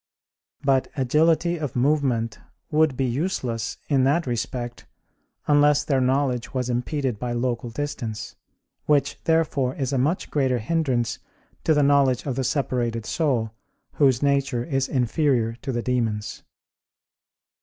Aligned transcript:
But 0.63 0.87
agility 0.97 1.59
of 1.59 1.75
movement 1.75 2.39
would 2.71 2.97
be 2.97 3.05
useless 3.05 3.77
in 3.87 4.03
that 4.05 4.25
respect 4.25 4.87
unless 5.45 5.83
their 5.83 6.01
knowledge 6.01 6.55
was 6.55 6.71
impeded 6.71 7.19
by 7.19 7.33
local 7.33 7.69
distance; 7.69 8.35
which, 8.87 9.23
therefore, 9.25 9.75
is 9.75 9.93
a 9.93 9.99
much 9.99 10.31
greater 10.31 10.57
hindrance 10.57 11.19
to 11.65 11.75
the 11.75 11.83
knowledge 11.83 12.25
of 12.25 12.35
the 12.35 12.43
separated 12.43 13.05
soul, 13.05 13.51
whose 13.93 14.23
nature 14.23 14.63
is 14.63 14.87
inferior 14.89 15.53
to 15.61 15.71
the 15.71 15.83
demon's. 15.83 16.41